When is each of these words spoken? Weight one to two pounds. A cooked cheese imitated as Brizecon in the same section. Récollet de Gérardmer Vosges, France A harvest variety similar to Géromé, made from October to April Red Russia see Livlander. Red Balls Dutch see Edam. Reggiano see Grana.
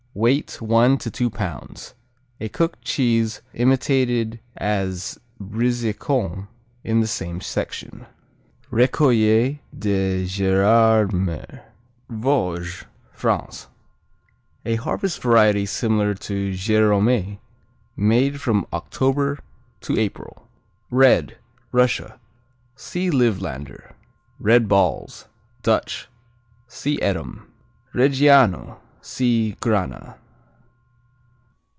Weight 0.13 0.61
one 0.61 0.97
to 0.97 1.09
two 1.09 1.29
pounds. 1.29 1.93
A 2.41 2.49
cooked 2.49 2.83
cheese 2.83 3.41
imitated 3.53 4.41
as 4.57 5.17
Brizecon 5.41 6.49
in 6.83 6.99
the 6.99 7.07
same 7.07 7.39
section. 7.39 8.05
Récollet 8.69 9.59
de 9.73 10.25
Gérardmer 10.25 11.61
Vosges, 12.09 12.83
France 13.13 13.69
A 14.65 14.75
harvest 14.75 15.21
variety 15.21 15.65
similar 15.65 16.13
to 16.13 16.51
Géromé, 16.51 17.39
made 17.95 18.41
from 18.41 18.67
October 18.73 19.39
to 19.79 19.97
April 19.97 20.45
Red 20.89 21.37
Russia 21.71 22.19
see 22.75 23.09
Livlander. 23.09 23.93
Red 24.41 24.67
Balls 24.67 25.29
Dutch 25.63 26.09
see 26.67 27.01
Edam. 27.01 27.49
Reggiano 27.93 28.79
see 29.03 29.53
Grana. 29.61 30.15